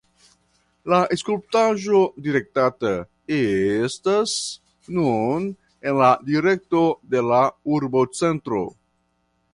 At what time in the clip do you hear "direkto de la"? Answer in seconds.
6.33-7.43